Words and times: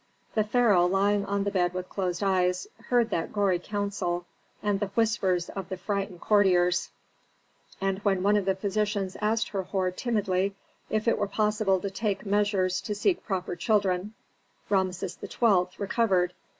The 0.33 0.43
pharaoh, 0.43 0.87
lying 0.87 1.25
on 1.27 1.43
the 1.43 1.51
bed 1.51 1.75
with 1.75 1.87
closed 1.87 2.23
eyes, 2.23 2.65
heard 2.87 3.11
that 3.11 3.31
gory 3.31 3.59
counsel, 3.59 4.25
and 4.63 4.79
the 4.79 4.87
whispers 4.87 5.49
of 5.49 5.69
the 5.69 5.77
frightened 5.77 6.21
courtiers. 6.21 6.89
And 7.79 7.99
when 7.99 8.23
one 8.23 8.35
of 8.35 8.45
the 8.45 8.55
physicians 8.55 9.15
asked 9.21 9.49
Herhor 9.49 9.91
timidly 9.91 10.55
if 10.89 11.07
it 11.07 11.19
were 11.19 11.27
possible 11.27 11.79
to 11.81 11.91
take 11.91 12.25
measures 12.25 12.81
to 12.81 12.95
seek 12.95 13.23
proper 13.23 13.55
children, 13.55 14.15
Rameses 14.69 15.19
XII. 15.21 15.67
recovered. 15.77 16.33